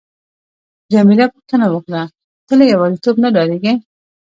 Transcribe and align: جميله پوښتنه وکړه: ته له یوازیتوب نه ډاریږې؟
جميله 0.93 1.25
پوښتنه 1.33 1.65
وکړه: 1.69 2.01
ته 2.47 2.53
له 2.59 2.65
یوازیتوب 2.73 3.15
نه 3.23 3.29
ډاریږې؟ 3.35 3.73